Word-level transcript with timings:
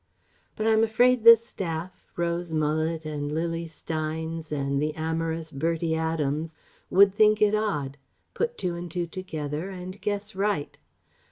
But 0.55 0.65
I'm 0.65 0.83
afraid 0.83 1.23
the 1.23 1.37
staff 1.37 2.07
Rose 2.15 2.53
Mullet 2.53 3.05
and 3.05 3.31
Lily 3.31 3.67
Steynes 3.67 4.51
and 4.51 4.81
the 4.81 4.95
amorous 4.95 5.51
Bertie 5.51 5.93
Adams 5.95 6.57
would 6.89 7.13
think 7.13 7.39
it 7.39 7.53
odd, 7.53 7.99
put 8.33 8.57
two 8.57 8.73
and 8.73 8.89
two 8.89 9.05
together, 9.05 9.69
and 9.69 10.01
guess 10.01 10.33
right. 10.35 10.75